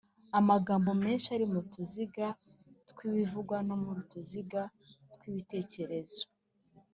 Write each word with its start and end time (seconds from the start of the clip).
amagambo 0.39 0.89
menshi 1.03 1.27
ari 1.35 1.45
mu 1.53 1.61
tuziga 1.73 2.25
tw'ibivugwa 2.89 3.57
no 3.67 3.75
mu 3.83 3.91
tuziga 4.11 4.61
tw'ibitekerezo. 5.13 6.21